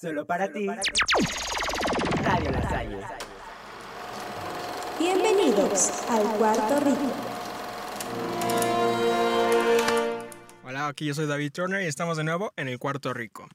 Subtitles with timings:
[0.00, 0.66] Solo para ti.
[2.22, 2.50] Radio.
[4.98, 7.12] Bienvenidos al Cuarto Rico.
[10.64, 13.46] Hola, aquí yo soy David Turner y estamos de nuevo en el Cuarto Rico.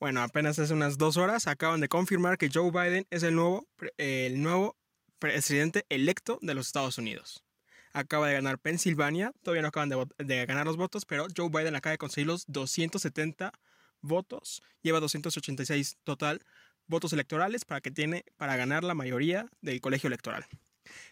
[0.00, 3.68] Bueno, apenas hace unas dos horas acaban de confirmar que Joe Biden es el nuevo,
[3.98, 4.74] el nuevo
[5.18, 7.44] presidente electo de los Estados Unidos.
[7.92, 11.76] Acaba de ganar Pensilvania, todavía no acaban de, de ganar los votos, pero Joe Biden
[11.76, 13.52] acaba de conseguir los 270
[14.00, 16.42] votos, lleva 286 total
[16.88, 20.46] votos electorales para que tiene para ganar la mayoría del colegio electoral.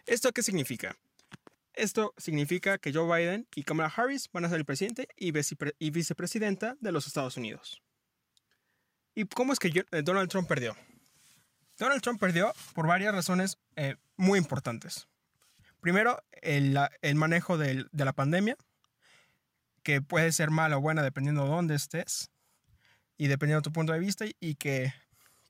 [0.06, 0.96] ¿Esto qué significa?
[1.74, 5.32] Esto significa que Joe Biden y Kamala Harris van a ser el presidente y,
[5.78, 7.82] y vicepresidenta de los Estados Unidos.
[9.14, 10.74] ¿Y cómo es que eh, Donald Trump perdió?
[11.78, 15.06] Donald Trump perdió por varias razones eh, muy importantes.
[15.80, 18.56] Primero, el, el manejo de la pandemia,
[19.82, 22.30] que puede ser mala o buena dependiendo de dónde estés
[23.16, 24.92] y dependiendo de tu punto de vista y que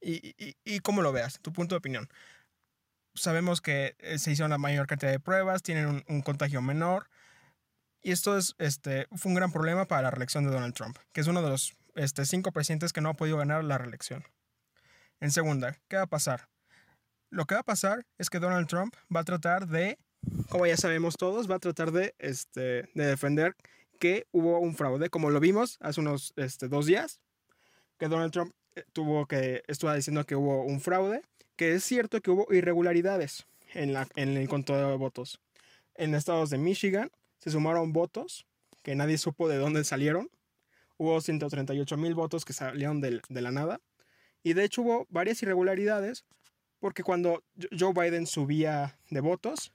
[0.01, 2.09] y, y, y cómo lo veas, tu punto de opinión.
[3.15, 7.09] Sabemos que eh, se hicieron la mayor cantidad de pruebas, tienen un, contagio menor.
[8.03, 11.23] Y esto es, este, fue un gran problema para la reelección de Donald Trump, que
[11.23, 14.25] es uno de los este, cinco presidentes que no ha podido ganar la reelección.
[15.19, 16.49] En segunda, ¿qué va a pasar?
[17.31, 19.99] Lo que va a pasar es que Donald Trump va a tratar de,
[20.51, 23.57] como ya sabemos todos, va a tratar de, este, de defender
[23.99, 27.19] que hubo un fraude, como lo vimos hace unos este, dos días,
[27.99, 31.23] que Donald Trump eh, tuvo que, estuvo diciendo que hubo un fraude,
[31.57, 35.41] que es cierto que hubo irregularidades en, la, en el conteo de votos.
[35.95, 38.47] En estados de Michigan se sumaron votos
[38.83, 40.31] que nadie supo de dónde salieron.
[40.99, 43.81] Hubo 138 mil votos que salieron de, la nada.
[44.43, 46.25] Y de hecho hubo varias irregularidades
[46.79, 47.43] porque cuando
[47.77, 49.73] Joe Biden subía de votos,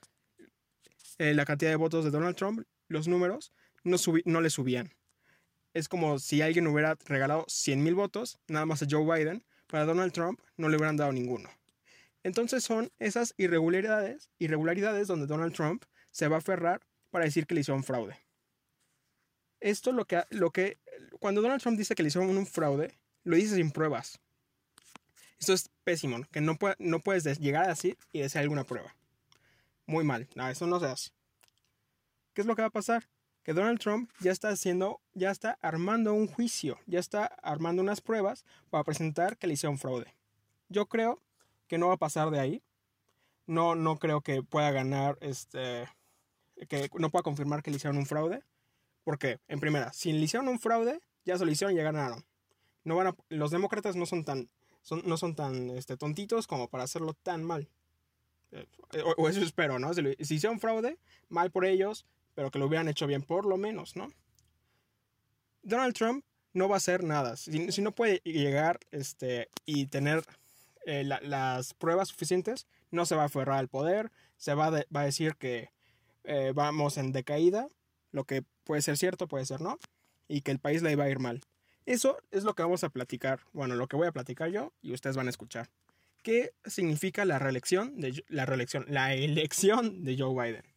[1.17, 3.52] eh, la cantidad de votos de Donald Trump, los números,
[3.83, 4.94] no, no le subían
[5.73, 9.86] es como si alguien hubiera regalado 100 mil votos, nada más a Joe Biden, para
[9.86, 11.50] Donald Trump no le hubieran dado ninguno.
[12.23, 17.55] Entonces son esas irregularidades, irregularidades donde Donald Trump se va a aferrar para decir que
[17.55, 18.17] le hizo un fraude.
[19.60, 20.77] Esto lo que, lo que,
[21.20, 24.20] cuando Donald Trump dice que le hizo un fraude, lo dice sin pruebas.
[25.39, 28.95] Esto es pésimo, que no, no puedes llegar así y decir alguna prueba.
[29.86, 31.10] Muy mal, eso no se hace.
[32.33, 33.08] ¿Qué es lo que va a pasar?
[33.44, 38.02] Que Donald Trump ya está haciendo, ya está armando un juicio, ya está armando unas
[38.02, 40.14] pruebas para presentar que le hicieron fraude.
[40.70, 41.22] Yo creo
[41.68, 42.64] que no va a pasar de ahí.
[43.48, 45.88] No, no creo que pueda ganar, este,
[46.70, 48.44] que no pueda confirmar que le hicieron un fraude.
[49.04, 52.23] Porque, en primera, si le hicieron un fraude, ya se lo hicieron y ya ganaron.
[52.84, 54.50] No van a, los demócratas no son tan,
[54.82, 57.68] son, no son tan este, tontitos como para hacerlo tan mal.
[58.52, 58.68] Eh,
[59.18, 59.94] o, eso espero, ¿no?
[59.94, 63.58] Si, si hicieron fraude, mal por ellos, pero que lo hubieran hecho bien, por lo
[63.58, 64.11] menos, ¿no?
[65.64, 67.36] Donald Trump no va a hacer nada.
[67.37, 70.23] Si, no puede llegar este, y tener
[70.86, 75.05] eh, las pruebas suficientes, no se va a aferrar al poder, se va, va a
[75.05, 75.69] decir que
[76.23, 77.67] eh, vamos en decaída,
[78.11, 79.80] lo que puede ser cierto, puede ser no,
[80.27, 81.42] y que el país le iba a ir mal.
[81.86, 84.93] Eso es lo que vamos a platicar, bueno, lo que voy a platicar yo y
[84.93, 85.69] ustedes van a escuchar.
[86.21, 90.70] ¿Qué significa la reelección de la reelección, la elección de Joe Biden?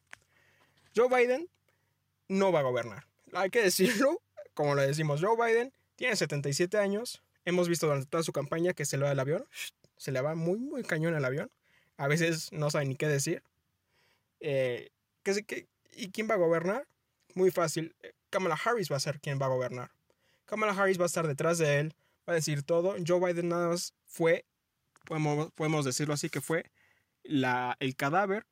[0.95, 1.49] Joe Biden
[2.29, 3.07] no va a gobernar.
[3.33, 4.21] Hay que decirlo,
[4.55, 7.23] como lo decimos, Joe Biden tiene 77 años.
[7.45, 9.45] Hemos visto durante toda su campaña que se le va el avión.
[9.97, 11.51] Se le va muy, muy cañón el avión.
[11.97, 13.43] A veces no sabe ni qué decir.
[14.41, 14.91] Eh,
[15.93, 16.87] y quién va a gobernar?
[17.35, 17.95] Muy fácil.
[18.31, 19.91] Kamala Harris va a ser quien va a gobernar.
[20.47, 21.95] Kamala Harris va a estar detrás de él,
[22.29, 22.97] va a decir todo.
[23.07, 24.45] Joe Biden nada más fue,
[25.05, 26.71] podemos, podemos decirlo así, que fue
[27.23, 28.45] la, el cadáver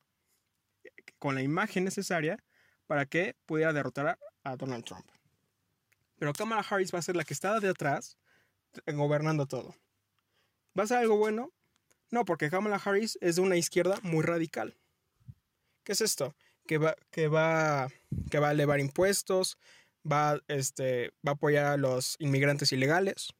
[1.18, 2.42] con la imagen necesaria
[2.86, 5.06] para que pudiera derrotar a Donald Trump.
[6.18, 8.16] Pero Kamala Harris va a ser la que está de atrás
[8.86, 9.74] gobernando todo.
[10.78, 11.52] ¿Va a ser algo bueno?
[12.10, 14.76] No, porque Kamala Harris es de una izquierda muy radical.
[15.84, 16.34] ¿Qué es esto?
[16.66, 17.88] Que va, que va,
[18.30, 19.58] que va a elevar impuestos,
[20.10, 23.32] va, este, va a apoyar a los inmigrantes ilegales,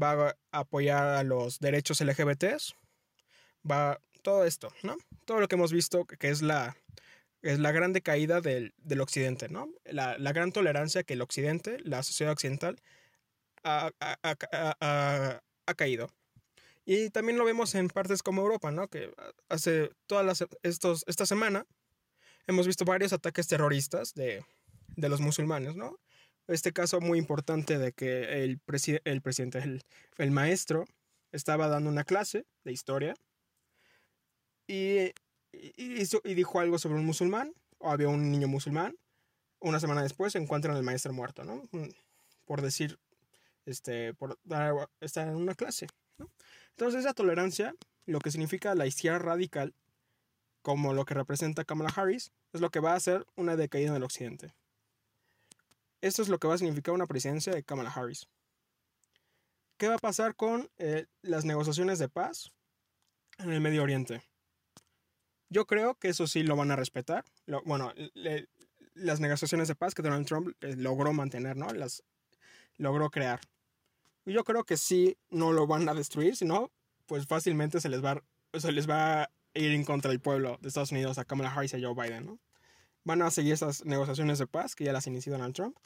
[0.00, 2.74] va a apoyar a los derechos LGBTs,
[3.68, 4.96] va todo esto, ¿no?
[5.24, 6.76] Todo lo que hemos visto que es la,
[7.42, 9.68] es la gran decaída del, del occidente, ¿no?
[9.84, 12.80] La, la, gran tolerancia que el occidente, la sociedad occidental,
[13.64, 16.10] ha, ha, ha, ha, caído.
[16.84, 18.88] Y también lo vemos en partes como Europa, ¿no?
[18.88, 19.12] Que
[19.48, 21.66] hace todas las, estos, esta semana
[22.46, 24.44] hemos visto varios ataques terroristas de,
[24.96, 25.98] de los musulmanes, ¿no?
[26.48, 28.60] Este caso muy importante de que el,
[29.04, 29.82] el presidente, el,
[30.18, 30.84] el maestro,
[31.32, 33.14] estaba dando una clase de historia
[34.70, 35.12] y,
[35.52, 38.96] y, dijo algo sobre un musulmán, o había un niño musulmán.
[39.58, 41.62] Una semana después se encuentran al maestro muerto, ¿no?
[41.72, 41.88] Mm,
[42.46, 42.98] por decir
[43.66, 45.88] este, por dar- estar en una clase.
[46.70, 47.74] Entonces esa tolerancia,
[48.06, 49.74] lo que significa la izquierda radical,
[50.62, 53.96] como lo que representa Kamala Harris, es lo que va a hacer una decaída en
[53.96, 54.54] el occidente.
[56.00, 58.26] Esto es lo que va a significar una presidencia de Kamala Harris.
[59.76, 62.52] ¿Qué va a pasar con eh, las negociaciones de paz
[63.38, 64.22] en el Medio Oriente?
[65.50, 67.24] Yo creo que eso sí lo van a respetar.
[67.46, 68.48] Lo- bueno, le-
[68.94, 71.68] las negociaciones de paz que Donald Trump eh, logró mantener, ¿no?
[71.72, 72.02] Las
[72.76, 73.40] logró crear.
[74.26, 76.70] Yo creo que sí no lo van a destruir, sino
[77.06, 78.12] pues fácilmente se les va,
[78.52, 81.52] a- se les va a ir en contra del pueblo de Estados Unidos a Kamala
[81.52, 82.38] Harris y a Joe Biden, ¿no?
[83.04, 85.76] Van a seguir esas negociaciones de paz que ya las inició Donald Trump.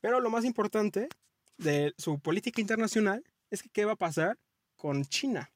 [0.00, 1.08] Pero lo más importante
[1.56, 4.38] de su política internacional es que qué va a pasar
[4.76, 5.50] con China.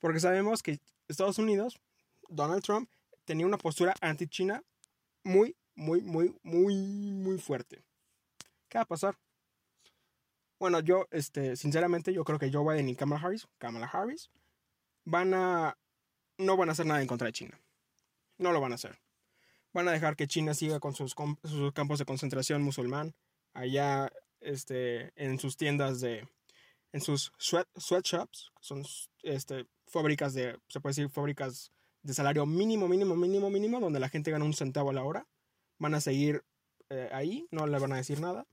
[0.00, 1.78] Porque sabemos que Estados Unidos,
[2.28, 2.88] Donald Trump,
[3.24, 4.62] tenía una postura anti-China
[5.22, 7.82] muy, muy, muy, muy, muy fuerte.
[8.68, 9.18] ¿Qué va a pasar?
[10.58, 14.30] Bueno, yo, este, sinceramente, yo creo que Joe Biden y Kamala Harris, Kamala Harris,
[15.04, 15.76] van a,
[16.38, 17.60] no van a hacer nada en contra de China.
[18.38, 18.98] No lo van a hacer.
[19.72, 23.14] Van a dejar que China siga con sus, campos de concentración musulmán
[23.52, 24.10] allá,
[24.40, 26.28] este, en sus tiendas de,
[26.92, 28.84] en sus sweat, sweatshops, son
[29.22, 31.72] este, fábricas de, se puede decir, fábricas
[32.04, 35.26] de salario mínimo, mínimo, mínimo, mínimo, donde la gente gana un centavo a la hora.
[35.78, 36.44] Van a seguir
[36.90, 38.46] eh, ahí, no le van a decir nada.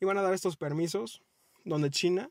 [0.00, 1.22] Y van a dar estos permisos
[1.64, 2.30] donde China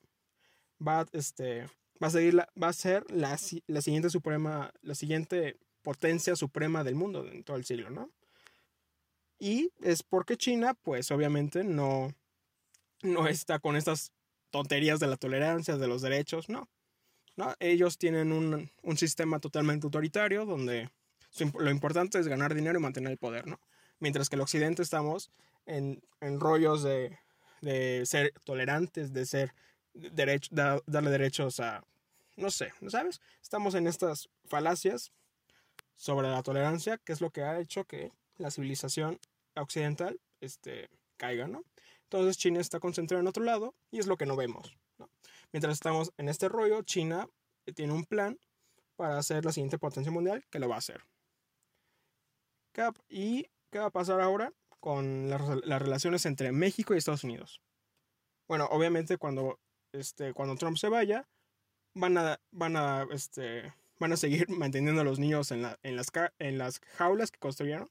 [0.85, 1.63] va, este,
[2.03, 3.37] va a seguir la- va a ser la,
[3.67, 8.11] la siguiente suprema, la siguiente potencia suprema del mundo en todo el siglo, ¿no?
[9.39, 12.13] Y es porque China, pues obviamente no,
[13.03, 14.11] no está con estas
[14.49, 16.67] tonterías de la tolerancia, de los derechos, no.
[17.59, 20.89] Ellos tienen un, un sistema totalmente autoritario donde
[21.59, 23.59] lo importante es ganar dinero y mantener el poder, ¿no?
[23.99, 25.29] Mientras que el occidente estamos
[25.65, 27.19] en, en rollos de,
[27.61, 29.53] de ser tolerantes, de ser
[29.93, 31.83] derecho, da- darle derechos a,
[32.35, 33.21] no sé, ¿no sabes?
[33.41, 35.11] Estamos en estas falacias
[35.95, 39.19] sobre la tolerancia, que es lo que ha hecho que la civilización
[39.55, 41.63] occidental este, caiga, ¿no?
[42.03, 44.75] Entonces China está concentrada en otro lado y es lo que no vemos.
[45.57, 47.27] Mientras estamos en este rollo, China
[47.73, 48.37] tiene un plan
[48.95, 51.03] para ser la siguiente potencia mundial que lo va a hacer.
[52.73, 56.99] ¿Qué va- ¿Y qué va a pasar ahora con las, las relaciones entre México y
[56.99, 57.59] Estados Unidos?
[58.47, 59.59] Bueno, obviamente cuando,
[59.93, 61.27] este, cuando Trump se vaya,
[61.95, 65.95] van a, van a, este, van a seguir manteniendo a los niños en, la- en,
[65.95, 67.89] las, en las jaulas que construyeron.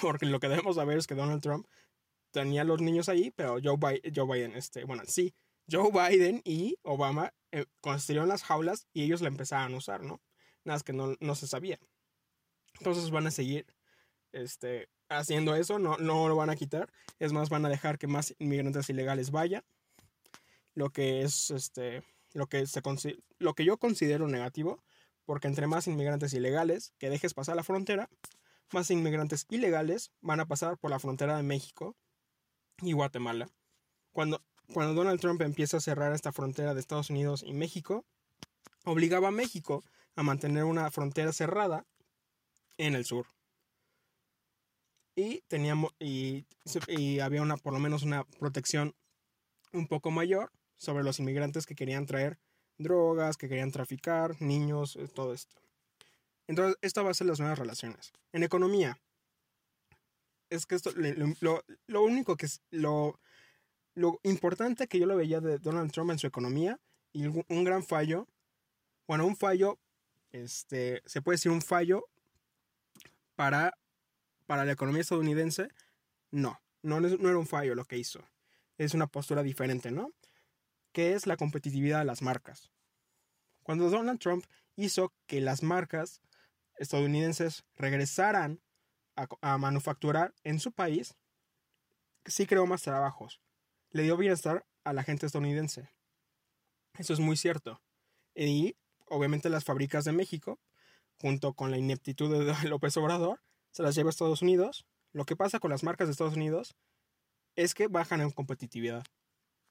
[0.00, 1.66] Porque lo que debemos saber es que Donald Trump
[2.30, 5.34] tenía a los niños ahí, pero Joe Biden, Joe este, bueno, sí,
[5.70, 10.20] Joe Biden y Obama eh, construyeron las jaulas y ellos la empezaron a usar, ¿no?
[10.64, 11.78] Nada que no, no se sabía.
[12.78, 13.66] Entonces van a seguir
[14.32, 16.92] este, haciendo eso, no, no lo van a quitar.
[17.18, 19.64] Es más, van a dejar que más inmigrantes ilegales vayan.
[20.74, 22.82] Lo que es este, lo que, se,
[23.38, 24.82] lo que yo considero negativo,
[25.24, 28.08] porque entre más inmigrantes ilegales que dejes pasar la frontera,
[28.72, 31.96] más inmigrantes ilegales van a pasar por la frontera de México
[32.80, 33.48] y Guatemala.
[34.12, 38.04] Cuando, cuando Donald Trump empieza a cerrar esta frontera de Estados Unidos y México,
[38.84, 39.84] obligaba a México
[40.16, 41.86] a mantener una frontera cerrada
[42.78, 43.26] en el sur.
[45.14, 46.46] Y teníamos y,
[47.20, 48.94] había una por lo menos una protección
[49.72, 52.38] un poco mayor sobre los inmigrantes que querían traer
[52.78, 55.54] drogas, que querían traficar, niños, eh, todo esto.
[56.48, 58.12] Entonces, esto va a ser las nuevas relaciones.
[58.32, 58.98] En economía,
[60.50, 63.20] es que esto, lo- lo único que es, lo,
[63.94, 66.80] lo importante que yo lo veía de Donald Trump en su economía
[67.12, 68.26] y un gran fallo,
[69.06, 69.78] bueno, un fallo,
[70.30, 72.08] este, se puede decir un fallo
[73.34, 73.76] para,
[74.46, 75.68] para la economía estadounidense,
[76.30, 78.26] no, no, no era un fallo lo que hizo,
[78.78, 80.10] es una postura diferente, ¿no?
[80.92, 82.70] Que es la competitividad de las marcas.
[83.62, 84.44] Cuando Donald Trump
[84.76, 86.20] hizo que las marcas
[86.76, 88.60] estadounidenses regresaran
[89.16, 91.14] a, a manufacturar en su país,
[92.24, 93.40] sí creó más trabajos.
[93.92, 95.88] Le dio bienestar a la gente estadounidense.
[96.98, 97.80] Eso es muy cierto.
[98.34, 100.58] Y obviamente las fábricas de México,
[101.20, 104.86] junto con la ineptitud de López Obrador, se las lleva a Estados Unidos.
[105.12, 106.74] Lo que pasa con las marcas de Estados Unidos
[107.56, 109.04] es que bajan en competitividad.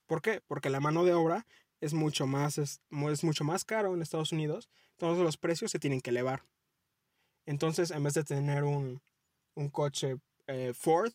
[0.06, 0.42] ¿Por qué?
[0.48, 1.48] Porque la mano de obra
[1.80, 6.02] es mucho más, es, mucho más caro en Estados Unidos, entonces los precios se tienen
[6.02, 6.44] que elevar.
[7.48, 9.02] Entonces, en vez de tener un,
[9.56, 11.12] un coche eh, Ford,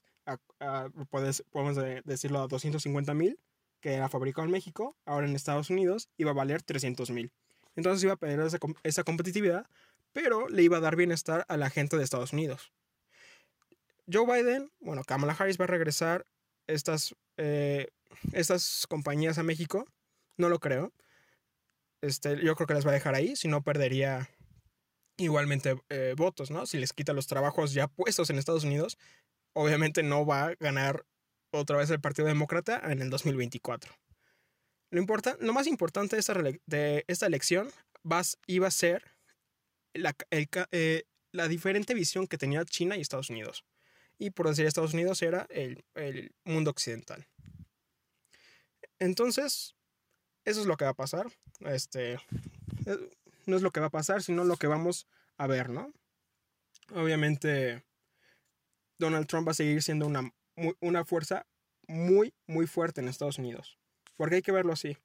[1.10, 3.38] puedes- podemos de- decirlo a 250 mil,
[3.80, 7.32] que era fabricado en México, ahora en Estados Unidos iba a valer 300 mil.
[7.76, 8.48] Entonces iba a perder
[8.84, 9.66] esa competitividad,
[10.12, 12.72] pero le iba a dar bienestar a la gente de Estados Unidos.
[14.10, 16.26] Joe Biden, bueno, Kamala Harris va a regresar
[16.66, 17.88] estas, eh,
[18.32, 19.84] estas compañías a México.
[20.36, 20.92] No lo creo.
[22.00, 24.28] Este, yo creo que las va a dejar ahí, si no perdería
[25.16, 26.66] igualmente eh, votos, ¿no?
[26.66, 28.98] Si les quita los trabajos ya puestos en Estados Unidos,
[29.56, 31.06] obviamente no va a ganar
[31.50, 33.90] otra vez el Partido Demócrata en el 2024.
[34.90, 36.34] Lo, importa, lo más importante de esta,
[36.66, 37.70] de esta elección
[38.10, 39.02] va, iba a ser
[39.94, 43.64] la, eh, la diferente visión que tenía China y Estados Unidos.
[44.18, 47.26] Y por decir Estados Unidos era el, el mundo occidental.
[48.98, 49.74] Entonces,
[50.44, 51.26] eso es lo que va a pasar.
[51.60, 53.10] Este, eh,
[53.46, 55.06] no es lo que va a pasar, sino lo que vamos
[55.38, 55.92] a ver, ¿no?
[56.94, 57.84] Obviamente,
[58.98, 60.32] Donald Trump va a seguir siendo una,
[60.80, 61.46] una fuerza
[61.86, 63.78] muy, muy fuerte en Estados Unidos.
[64.16, 64.96] Porque hay que verlo así.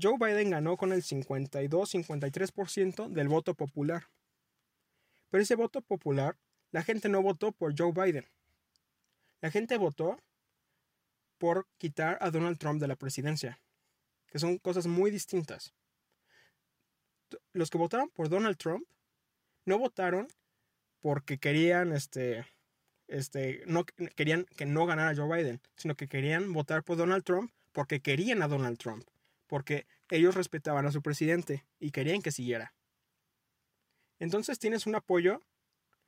[0.00, 4.08] Joe Biden ganó con el 52-53% del voto popular.
[5.30, 6.38] Pero ese voto popular,
[6.70, 8.26] la gente no votó por Joe Biden.
[9.40, 10.18] La gente votó
[11.38, 13.60] por quitar a Donald Trump de la presidencia.
[14.28, 15.74] Que son cosas muy distintas.
[17.52, 18.86] Los que votaron por Donald Trump
[19.64, 20.28] no votaron
[21.00, 22.44] porque querían este
[23.08, 27.50] este, no querían que no ganara Joe Biden, sino que querían votar por Donald Trump
[27.72, 29.04] porque querían a Donald Trump,
[29.46, 32.74] porque ellos respetaban a su presidente y querían que siguiera.
[34.18, 35.42] Entonces tienes un apoyo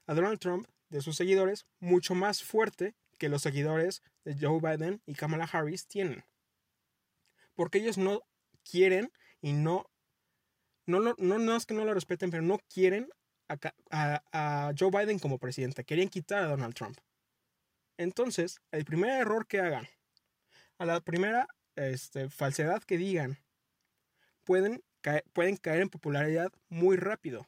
[0.06, 5.00] a Donald Trump de sus seguidores mucho más fuerte que los seguidores de Joe Biden
[5.06, 6.24] y Kamala Harris tienen.
[7.54, 8.22] Porque ellos no
[8.68, 9.90] quieren y no,
[10.86, 13.08] no, no, no es que no lo respeten, pero no quieren
[13.90, 15.84] a, Joe Biden como presidente.
[15.84, 16.98] Querían quitar a Donald Trump.
[17.96, 19.88] Entonces, el primer error que hagan,
[20.78, 23.38] a la primera este, falsedad que digan,
[24.44, 27.46] pueden caer, pueden caer en popularidad muy rápido.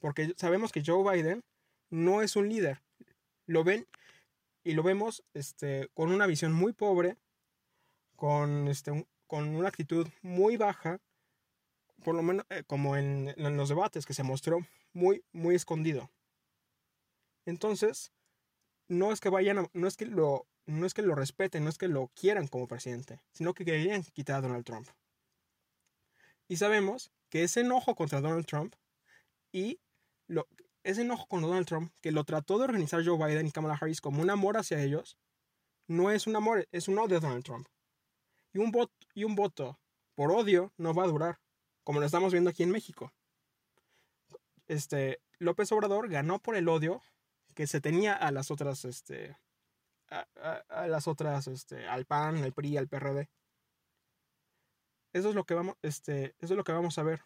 [0.00, 1.42] Porque sabemos que Joe Biden
[1.90, 2.80] no es un líder.
[3.46, 3.86] Lo ven
[4.64, 7.16] y lo vemos este, con una visión muy pobre,
[8.16, 11.00] con, este, con una actitud muy baja,
[12.04, 14.58] por lo menos eh, como en, los debates que se mostró
[14.92, 16.10] muy, muy escondido.
[17.46, 18.12] Entonces,
[18.88, 21.78] no es que vayan, no es que lo, no es que lo respeten, no es
[21.78, 24.88] que lo quieran como presidente, sino que querían quitar a Donald Trump.
[26.46, 28.74] Y sabemos que ese enojo contra Donald Trump
[29.50, 29.80] y
[30.28, 30.46] lo,
[30.84, 34.00] ese enojo con Donald Trump, que lo trató de organizar Joe Biden y Kamala Harris
[34.00, 35.16] como un amor hacia ellos,
[35.88, 37.66] no es un amor, es un odio a Donald Trump.
[38.52, 39.80] Y un, voto, y un voto
[40.14, 41.40] por odio no va a durar,
[41.84, 43.12] como lo estamos viendo aquí en México
[44.68, 47.02] este, López Obrador ganó por el odio
[47.54, 49.36] que se tenía a las otras, este,
[50.08, 53.28] a, las otras, este, al PAN, al PRI, al PRD.
[55.12, 57.22] Eso es lo que vamos, este, eso es lo que vamos a ver.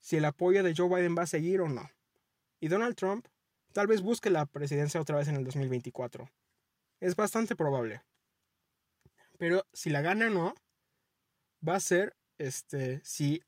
[0.00, 1.90] Si el apoyo de Joe Biden va a seguir o no.
[2.58, 3.26] Y Donald Trump
[3.72, 6.30] tal vez busque la presidencia otra vez en el 2024.
[7.00, 8.02] Es bastante probable.
[9.38, 10.54] Pero si la gana o no,
[11.66, 13.42] va a ser este, si,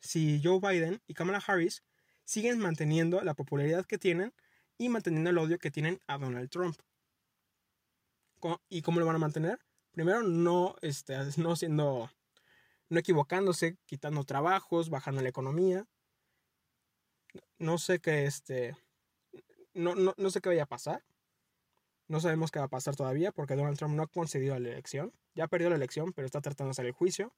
[0.00, 1.82] si Joe Biden y Kamala Harris
[2.24, 4.32] siguen manteniendo la popularidad que tienen
[4.78, 6.76] y manteniendo el odio que tienen a Donald Trump.
[8.68, 9.58] ¿Y cómo lo van a mantener?
[9.90, 12.10] Primero, no, este, no siendo,
[12.88, 15.86] no equivocándose, quitando trabajos, bajando la economía.
[17.58, 18.76] No sé qué, este,
[19.74, 21.02] no, no, no sé qué vaya a pasar.
[22.06, 25.12] No sabemos qué va a pasar todavía porque Donald Trump no ha concedido la elección.
[25.34, 27.34] Ya perdió la elección, pero está tratando de hacer el juicio.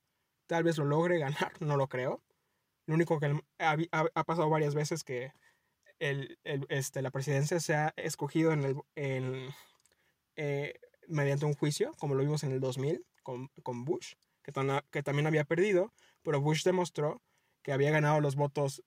[0.51, 2.21] Tal vez lo logre ganar, no lo creo.
[2.87, 5.33] Lo único que ha, pasado varias veces que
[6.01, 8.65] el, este, la presidencia se ha escogido en
[8.97, 9.55] el,
[10.35, 10.75] eh,
[11.07, 14.53] mediante un juicio, como lo vimos en el 2000 con, con Bush, que,
[14.91, 15.93] que también había perdido,
[16.23, 17.23] pero Bush demostró
[17.63, 18.83] que había ganado los votos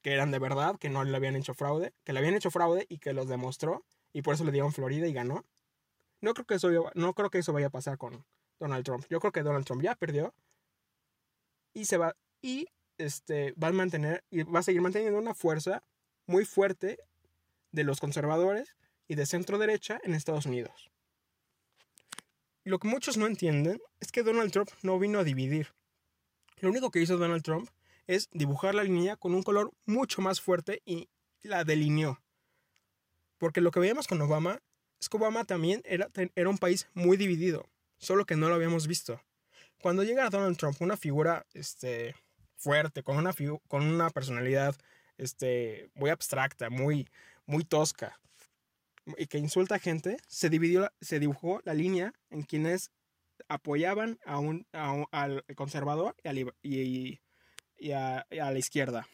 [0.00, 2.86] que eran de verdad, que no le habían hecho fraude, que le habían hecho fraude
[2.88, 3.84] y que los demostró,
[4.14, 5.44] y por eso le dieron Florida y ganó.
[6.22, 8.24] No creo que eso, no creo que eso vaya a pasar con
[8.58, 9.04] Donald Trump.
[9.10, 10.32] Yo creo que Donald Trump ya perdió
[11.74, 15.82] y se va y este, va a mantener y va a seguir manteniendo una fuerza
[16.26, 16.98] muy fuerte
[17.72, 18.76] de los conservadores
[19.08, 20.90] y de centro derecha en Estados Unidos.
[22.62, 25.74] Lo que muchos no entienden es que Donald Trump no vino a dividir.
[26.60, 27.68] Lo único que hizo Donald Trump
[28.06, 31.08] es dibujar la línea con un color mucho más fuerte y
[31.42, 32.22] la delineó.
[33.38, 34.62] Porque lo que veíamos con Obama
[35.00, 38.86] es que Obama también era, era un país muy dividido, solo que no lo habíamos
[38.86, 39.20] visto.
[39.84, 42.14] Cuando llega Donald Trump, una figura este,
[42.56, 44.74] fuerte, con una, personalidad
[45.18, 47.06] este, muy abstracta, muy,
[47.68, 48.18] tosca,
[49.18, 52.92] y que insulta a gente, se, dividió, se dibujó la línea en quienes
[53.46, 56.16] apoyaban al conservador
[56.62, 57.20] y,
[57.92, 59.06] a, la izquierda.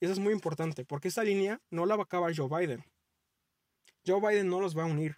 [0.00, 2.84] Eso es muy importante, porque esa línea no la va a acabar Joe Biden.
[4.04, 5.14] Joe Biden no los va a unir.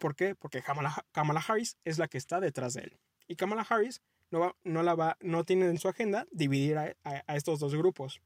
[0.00, 0.34] ¿Por qué?
[0.34, 1.04] Porque Kamala,
[1.46, 2.98] Harris es la que está detrás de él.
[3.26, 7.36] Y Kamala Harris no, la va, no tiene en su agenda dividir a, a- a
[7.36, 8.20] estos dos grupos,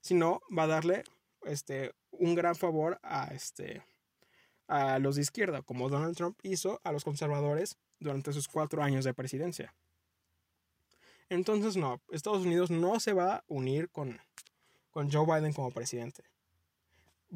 [0.00, 1.04] sino va a darle
[1.42, 3.82] este, un gran favor a, este,
[4.66, 9.04] a los de izquierda, como Donald Trump hizo a los conservadores durante sus cuatro años
[9.04, 9.74] de presidencia.
[11.30, 14.18] Entonces, no, Estados Unidos no se va a unir con,
[14.90, 16.24] con Joe Biden como presidente.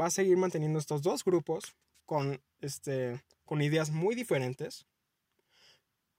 [0.01, 1.75] Va a seguir manteniendo estos dos grupos
[2.13, 4.85] con, este, con ideas muy diferentes,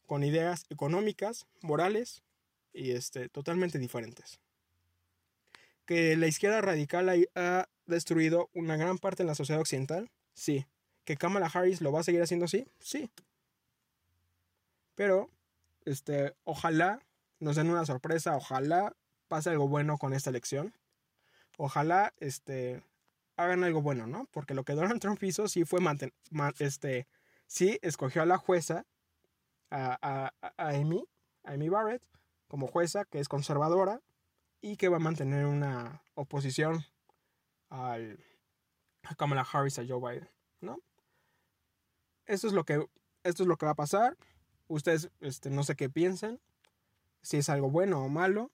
[0.07, 2.23] con ideas económicas, morales
[2.73, 4.39] y este, totalmente diferentes.
[5.85, 10.65] Que la izquierda radical ha, destruido una gran parte de la sociedad occidental, sí.
[11.05, 13.11] Que Kamala Harris lo va a seguir haciendo así, sí.
[14.95, 15.29] Pero,
[15.85, 17.03] este, ojalá
[17.39, 18.95] nos den una sorpresa, ojalá
[19.27, 20.73] pase algo bueno con esta elección.
[21.57, 22.81] Ojalá, este,
[23.43, 24.27] hagan algo bueno, ¿no?
[24.31, 27.07] Porque lo que Donald Trump hizo sí fue manten ma- este,
[27.47, 28.85] sí escogió a la jueza,
[29.69, 31.05] a, a, a Amy,
[31.43, 32.03] Amy Barrett,
[32.47, 34.01] como jueza, que es conservadora
[34.61, 36.85] y que va a mantener una oposición
[37.69, 38.23] al,
[39.03, 40.29] a Kamala Harris, a Joe Biden,
[40.61, 40.79] ¿no?
[42.25, 42.85] Esto es lo que,
[43.23, 44.17] esto es lo que va a pasar.
[44.67, 46.39] Ustedes, este, no sé qué piensan,
[47.21, 48.51] si es algo bueno o malo.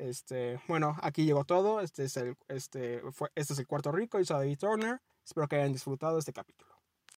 [0.00, 1.80] Este, bueno, aquí llegó todo.
[1.80, 4.18] Este es el, este, fue, este es el cuarto rico.
[4.18, 5.00] Y soy David Turner.
[5.24, 6.69] Espero que hayan disfrutado este capítulo.